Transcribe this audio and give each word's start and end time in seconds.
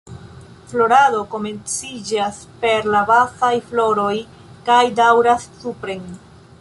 Florado 0.71 1.19
komenciĝas 1.33 2.39
per 2.63 2.89
la 2.95 3.03
bazaj 3.11 3.53
floroj 3.67 4.17
kaj 4.71 4.81
daŭras 5.03 5.47
supren. 5.63 6.11